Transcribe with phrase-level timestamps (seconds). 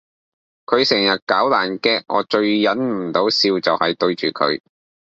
[0.65, 4.59] 佢成日搞爛 gag 我最忍唔到笑就係對住佢